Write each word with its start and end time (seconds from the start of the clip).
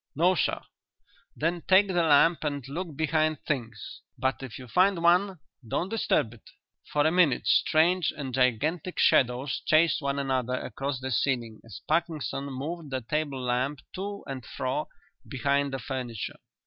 "No, 0.15 0.33
sir." 0.33 0.59
"Then 1.35 1.61
take 1.67 1.85
the 1.85 1.93
lamp 2.01 2.43
and 2.43 2.67
look 2.67 2.95
behind 2.95 3.39
things. 3.45 4.01
But 4.17 4.41
if 4.41 4.57
you 4.57 4.67
find 4.67 5.03
one 5.03 5.37
don't 5.67 5.89
disturb 5.89 6.33
it." 6.33 6.49
For 6.91 7.05
a 7.05 7.11
minute 7.11 7.45
strange 7.45 8.09
and 8.17 8.33
gigantic 8.33 8.97
shadows 8.97 9.61
chased 9.63 10.01
one 10.01 10.17
another 10.17 10.55
across 10.55 10.99
the 10.99 11.11
ceiling 11.11 11.61
as 11.63 11.81
Parkinson 11.87 12.45
moved 12.45 12.89
the 12.89 13.01
table 13.01 13.43
lamp 13.43 13.81
to 13.93 14.23
and 14.25 14.43
fro 14.43 14.87
behind 15.29 15.71
the 15.71 15.77
furniture. 15.77 16.37